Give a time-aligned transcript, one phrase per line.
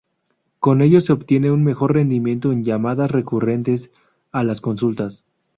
[0.57, 3.91] Con ello se obtiene un mejor rendimiento en llamadas recurrentes
[4.31, 5.23] a las consultas.